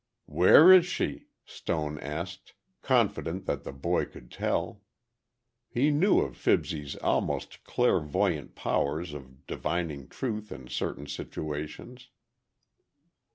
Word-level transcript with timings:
"Where 0.25 0.73
is 0.73 0.87
she?" 0.87 1.27
Stone 1.45 1.99
asked, 1.99 2.53
confident 2.81 3.45
that 3.45 3.61
the 3.63 3.71
boy 3.71 4.05
could 4.05 4.31
tell. 4.31 4.81
He 5.69 5.91
knew 5.91 6.21
of 6.21 6.35
Fibsy's 6.35 6.95
almost 6.95 7.63
clairvoyant 7.65 8.55
powers 8.55 9.13
of 9.13 9.45
divining 9.45 10.07
truth 10.07 10.51
in 10.51 10.67
certain 10.69 11.05
situations. 11.05 12.09